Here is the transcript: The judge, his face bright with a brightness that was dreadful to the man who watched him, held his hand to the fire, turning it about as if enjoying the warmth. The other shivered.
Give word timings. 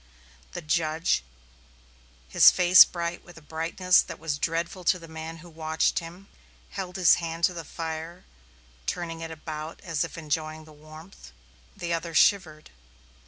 The 0.53 0.63
judge, 0.63 1.23
his 2.27 2.49
face 2.49 2.85
bright 2.85 3.23
with 3.23 3.37
a 3.37 3.41
brightness 3.43 4.01
that 4.01 4.17
was 4.17 4.39
dreadful 4.39 4.83
to 4.85 4.97
the 4.97 5.07
man 5.07 5.37
who 5.45 5.47
watched 5.51 5.99
him, 5.99 6.27
held 6.71 6.95
his 6.95 7.17
hand 7.21 7.43
to 7.43 7.53
the 7.53 7.63
fire, 7.63 8.25
turning 8.87 9.21
it 9.21 9.29
about 9.29 9.79
as 9.81 10.03
if 10.03 10.17
enjoying 10.17 10.65
the 10.65 10.73
warmth. 10.73 11.31
The 11.77 11.93
other 11.93 12.15
shivered. 12.15 12.71